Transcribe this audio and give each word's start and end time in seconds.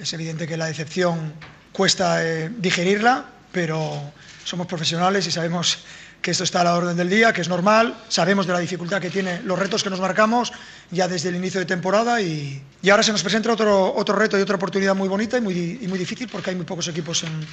Es 0.00 0.14
evidente 0.14 0.46
que 0.46 0.56
la 0.56 0.64
decepción 0.64 1.34
cuesta 1.72 2.24
eh, 2.24 2.50
digerirla, 2.56 3.26
pero 3.52 4.12
somos 4.44 4.66
profesionales 4.66 5.26
y 5.26 5.30
sabemos 5.30 5.80
que 6.22 6.30
esto 6.30 6.44
está 6.44 6.62
a 6.62 6.64
la 6.64 6.74
orden 6.74 6.96
del 6.96 7.10
día, 7.10 7.34
que 7.34 7.42
es 7.42 7.50
normal, 7.50 7.94
sabemos 8.08 8.46
de 8.46 8.54
la 8.54 8.60
dificultad 8.60 8.98
que 8.98 9.10
tiene 9.10 9.42
los 9.42 9.58
retos 9.58 9.82
que 9.82 9.90
nos 9.90 10.00
marcamos 10.00 10.52
ya 10.90 11.06
desde 11.06 11.28
el 11.28 11.36
inicio 11.36 11.60
de 11.60 11.66
temporada 11.66 12.18
y, 12.22 12.62
y 12.80 12.88
ahora 12.88 13.02
se 13.02 13.12
nos 13.12 13.22
presenta 13.22 13.52
otro, 13.52 13.94
otro 13.94 14.16
reto 14.16 14.38
y 14.38 14.42
otra 14.42 14.56
oportunidad 14.56 14.94
muy 14.94 15.06
bonita 15.06 15.36
y 15.36 15.42
muy, 15.42 15.78
muy 15.86 15.98
difícil 15.98 16.28
porque 16.32 16.48
hay 16.48 16.56
muy 16.56 16.64
pocos 16.64 16.88
equipos 16.88 17.22
en, 17.24 17.46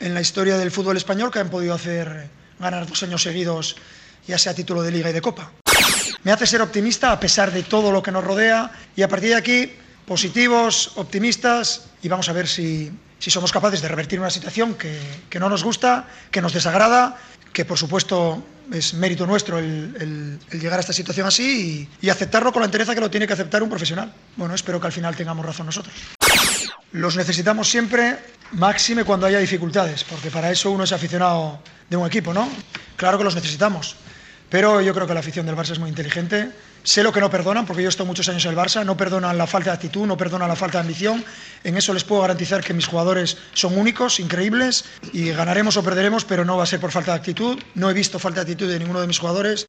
en 0.00 0.12
la 0.12 0.20
historia 0.20 0.58
del 0.58 0.70
fútbol 0.70 0.98
español 0.98 1.30
que 1.30 1.38
han 1.38 1.48
podido 1.48 1.72
hacer 1.72 2.28
ganar 2.58 2.86
dos 2.86 3.02
años 3.04 3.22
seguidos, 3.22 3.76
ya 4.26 4.36
sea 4.36 4.52
título 4.52 4.82
de 4.82 4.90
liga 4.90 5.08
y 5.08 5.14
de 5.14 5.22
copa. 5.22 5.50
Me 6.24 6.32
hace 6.32 6.46
ser 6.46 6.60
optimista 6.60 7.10
a 7.10 7.18
pesar 7.18 7.50
de 7.50 7.62
todo 7.62 7.90
lo 7.90 8.02
que 8.02 8.12
nos 8.12 8.22
rodea 8.22 8.70
y 8.94 9.00
a 9.00 9.08
partir 9.08 9.30
de 9.30 9.36
aquí 9.36 9.72
positivos, 10.10 10.90
optimistas 10.96 11.82
y 12.02 12.08
vamos 12.08 12.28
a 12.28 12.32
ver 12.32 12.48
si, 12.48 12.90
si 13.20 13.30
somos 13.30 13.52
capaces 13.52 13.80
de 13.80 13.86
revertir 13.86 14.18
una 14.18 14.28
situación 14.28 14.74
que, 14.74 14.98
que, 15.30 15.38
no 15.38 15.48
nos 15.48 15.62
gusta, 15.62 16.08
que 16.32 16.42
nos 16.42 16.52
desagrada, 16.52 17.16
que 17.52 17.64
por 17.64 17.78
supuesto 17.78 18.42
es 18.72 18.92
mérito 18.94 19.24
nuestro 19.24 19.60
el, 19.60 19.94
el, 20.50 20.60
llegar 20.60 20.78
a 20.78 20.80
esta 20.80 20.92
situación 20.92 21.28
así 21.28 21.88
y, 22.02 22.06
y, 22.06 22.10
aceptarlo 22.10 22.52
con 22.52 22.58
la 22.58 22.66
entereza 22.66 22.92
que 22.92 23.00
lo 23.00 23.08
tiene 23.08 23.24
que 23.24 23.34
aceptar 23.34 23.62
un 23.62 23.68
profesional. 23.68 24.12
Bueno, 24.34 24.52
espero 24.52 24.80
que 24.80 24.88
al 24.88 24.92
final 24.92 25.14
tengamos 25.14 25.46
razón 25.46 25.66
nosotros. 25.66 25.94
Los 26.90 27.14
necesitamos 27.14 27.70
siempre, 27.70 28.18
máxime 28.50 29.04
cuando 29.04 29.26
haya 29.26 29.38
dificultades, 29.38 30.02
porque 30.02 30.28
para 30.32 30.50
eso 30.50 30.72
uno 30.72 30.82
es 30.82 30.90
aficionado 30.90 31.62
de 31.88 31.96
un 31.96 32.08
equipo, 32.08 32.34
¿no? 32.34 32.48
Claro 32.96 33.16
que 33.16 33.22
los 33.22 33.36
necesitamos, 33.36 33.94
pero 34.50 34.80
yo 34.80 34.92
creo 34.92 35.06
que 35.06 35.14
la 35.14 35.20
afición 35.20 35.46
del 35.46 35.56
Barça 35.56 35.70
es 35.70 35.78
muy 35.78 35.88
inteligente. 35.88 36.50
Sé 36.82 37.02
lo 37.02 37.12
que 37.12 37.20
no 37.20 37.30
perdonan, 37.30 37.66
porque 37.66 37.82
yo 37.82 37.88
he 37.88 37.90
estado 37.90 38.06
muchos 38.06 38.28
años 38.28 38.44
en 38.44 38.50
el 38.50 38.56
Barça, 38.56 38.84
no 38.84 38.96
perdonan 38.96 39.38
la 39.38 39.46
falta 39.46 39.70
de 39.70 39.76
actitud, 39.76 40.06
no 40.06 40.16
perdonan 40.16 40.48
la 40.48 40.56
falta 40.56 40.78
de 40.78 40.82
ambición. 40.82 41.24
En 41.62 41.76
eso 41.76 41.92
les 41.92 42.04
puedo 42.04 42.22
garantizar 42.22 42.64
que 42.64 42.74
mis 42.74 42.86
jugadores 42.86 43.36
son 43.52 43.78
únicos, 43.78 44.18
increíbles, 44.18 44.84
y 45.12 45.30
ganaremos 45.30 45.76
o 45.76 45.84
perderemos, 45.84 46.24
pero 46.24 46.44
no 46.44 46.56
va 46.56 46.64
a 46.64 46.66
ser 46.66 46.80
por 46.80 46.90
falta 46.90 47.12
de 47.12 47.18
actitud. 47.18 47.58
No 47.74 47.90
he 47.90 47.92
visto 47.92 48.18
falta 48.18 48.44
de 48.44 48.52
actitud 48.52 48.68
de 48.68 48.78
ninguno 48.78 49.00
de 49.00 49.06
mis 49.06 49.18
jugadores. 49.18 49.66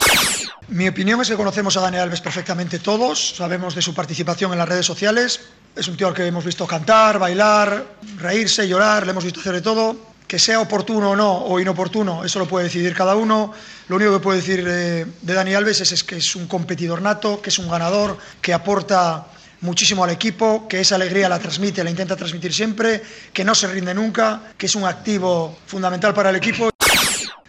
Mi 0.69 0.87
opinión 0.87 1.21
es 1.21 1.29
que 1.29 1.35
conocemos 1.35 1.77
a 1.77 1.81
Dani 1.81 1.97
Alves 1.97 2.21
perfectamente 2.21 2.79
todos, 2.79 3.35
sabemos 3.35 3.75
de 3.75 3.81
su 3.81 3.93
participación 3.93 4.53
en 4.53 4.57
las 4.57 4.69
redes 4.69 4.85
sociales. 4.85 5.41
Es 5.75 5.87
un 5.87 5.97
tío 5.97 6.07
al 6.07 6.13
que 6.13 6.25
hemos 6.25 6.45
visto 6.45 6.65
cantar, 6.65 7.19
bailar, 7.19 7.85
reírse, 8.17 8.67
llorar, 8.67 9.05
le 9.05 9.11
hemos 9.11 9.23
visto 9.23 9.41
hacer 9.41 9.53
de 9.53 9.61
todo 9.61 10.10
que 10.31 10.39
sea 10.39 10.61
oportuno 10.61 11.09
o 11.11 11.15
no, 11.17 11.43
o 11.43 11.59
inoportuno, 11.59 12.23
eso 12.23 12.39
lo 12.39 12.47
puede 12.47 12.63
decidir 12.71 12.95
cada 12.95 13.17
uno. 13.17 13.51
Lo 13.89 13.97
único 13.97 14.13
que 14.13 14.19
puedo 14.23 14.37
decir 14.37 14.63
de, 14.63 15.03
de 15.03 15.33
Dani 15.33 15.53
Alves 15.55 15.81
es, 15.81 15.91
es, 15.91 16.05
que 16.05 16.15
es 16.15 16.37
un 16.37 16.47
competidor 16.47 17.01
nato, 17.01 17.41
que 17.41 17.49
es 17.49 17.59
un 17.59 17.67
ganador, 17.69 18.17
que 18.39 18.53
aporta 18.53 19.27
muchísimo 19.59 20.05
al 20.05 20.09
equipo, 20.11 20.69
que 20.69 20.79
esa 20.79 20.95
alegría 20.95 21.27
la 21.27 21.37
transmite, 21.37 21.83
la 21.83 21.89
intenta 21.89 22.15
transmitir 22.15 22.53
siempre, 22.53 23.03
que 23.33 23.43
no 23.43 23.53
se 23.53 23.67
rinde 23.67 23.93
nunca, 23.93 24.53
que 24.57 24.67
es 24.67 24.75
un 24.75 24.85
activo 24.85 25.59
fundamental 25.65 26.13
para 26.13 26.29
el 26.29 26.37
equipo 26.37 26.69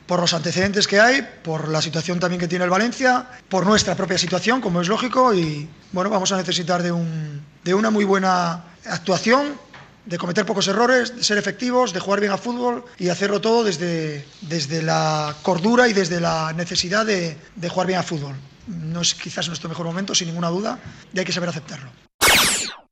por 0.05 0.19
los 0.19 0.35
antecedentes 0.35 0.89
que 0.89 0.99
hay, 0.99 1.25
por 1.45 1.69
la 1.69 1.81
situación 1.81 2.19
también 2.19 2.41
que 2.41 2.49
tiene 2.49 2.65
el 2.65 2.71
Valencia, 2.71 3.29
por 3.49 3.65
nuestra 3.65 3.95
propia 3.95 4.19
situación, 4.19 4.61
como 4.61 4.81
es 4.81 4.89
lógico, 4.89 5.33
y 5.33 5.69
bueno, 5.93 6.11
vamos 6.11 6.33
a 6.33 6.37
necesitar 6.37 6.83
de, 6.83 6.91
un, 6.91 7.47
de 7.63 7.75
una 7.75 7.91
muy 7.91 8.05
buena 8.05 8.65
actuación 8.87 9.71
de 10.05 10.19
cometer 10.19 10.45
pocos 10.45 10.67
errores, 10.69 11.15
de 11.17 11.25
ser 11.25 11.39
efectivos, 11.39 11.93
de 11.93 12.01
jugar 12.01 12.21
bien 12.21 12.33
a 12.33 12.39
fútbol 12.39 12.85
y 12.99 13.09
hacerlo 13.09 13.41
todo 13.41 13.65
desde, 13.65 14.27
desde 14.41 14.83
la 14.83 15.35
cordura 15.43 15.89
y 15.89 15.93
desde 15.93 16.21
la 16.21 16.53
necesidad 16.53 17.07
de, 17.07 17.37
de 17.55 17.69
jugar 17.69 17.87
bien 17.87 17.99
a 17.99 18.03
fútbol. 18.03 18.35
No 18.67 19.01
es 19.01 19.15
quizás 19.15 19.49
nuestro 19.49 19.69
mejor 19.69 19.87
momento, 19.87 20.15
sin 20.15 20.29
ninguna 20.29 20.49
duda, 20.49 20.79
y 21.13 21.19
hay 21.19 21.25
que 21.25 21.33
saber 21.33 21.49
aceptarlo. 21.49 21.91